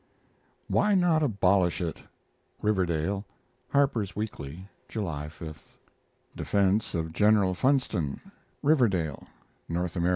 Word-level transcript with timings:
WHY 0.67 0.95
NOT 0.95 1.21
ABOLISH 1.21 1.79
IT? 1.79 2.01
(Riverdale) 2.63 3.23
Harper's 3.69 4.15
Weekly, 4.15 4.67
July 4.89 5.29
5. 5.29 5.75
DEFENSE 6.35 6.95
OF 6.95 7.13
GENERAL 7.13 7.53
FUNSTON 7.53 8.19
(Riverdale) 8.63 9.27
N. 9.69 9.75
A. 9.77 9.91